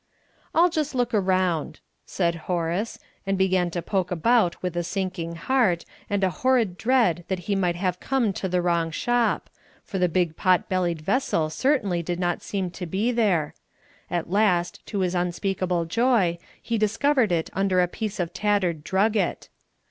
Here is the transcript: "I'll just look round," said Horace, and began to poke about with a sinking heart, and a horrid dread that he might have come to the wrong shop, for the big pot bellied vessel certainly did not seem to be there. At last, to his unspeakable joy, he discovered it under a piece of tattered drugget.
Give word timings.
"I'll 0.55 0.71
just 0.71 0.95
look 0.95 1.11
round," 1.13 1.79
said 2.07 2.33
Horace, 2.49 2.97
and 3.27 3.37
began 3.37 3.69
to 3.69 3.83
poke 3.83 4.09
about 4.09 4.59
with 4.63 4.75
a 4.75 4.83
sinking 4.83 5.35
heart, 5.35 5.85
and 6.09 6.23
a 6.23 6.31
horrid 6.41 6.75
dread 6.75 7.23
that 7.27 7.41
he 7.41 7.55
might 7.55 7.75
have 7.75 7.99
come 7.99 8.33
to 8.33 8.49
the 8.49 8.63
wrong 8.63 8.89
shop, 8.89 9.47
for 9.83 9.99
the 9.99 10.09
big 10.09 10.35
pot 10.35 10.67
bellied 10.67 11.01
vessel 11.01 11.51
certainly 11.51 12.01
did 12.01 12.19
not 12.19 12.41
seem 12.41 12.71
to 12.71 12.87
be 12.87 13.11
there. 13.11 13.53
At 14.09 14.27
last, 14.31 14.83
to 14.87 15.01
his 15.01 15.13
unspeakable 15.13 15.85
joy, 15.85 16.39
he 16.59 16.79
discovered 16.79 17.31
it 17.31 17.51
under 17.53 17.79
a 17.79 17.87
piece 17.87 18.19
of 18.19 18.33
tattered 18.33 18.83
drugget. 18.83 19.49